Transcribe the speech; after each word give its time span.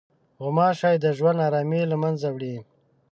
غوماشې 0.41 0.91
د 1.03 1.05
ژوند 1.17 1.39
ارامي 1.47 1.81
له 1.91 1.97
منځه 2.03 2.27
وړي. 2.35 2.55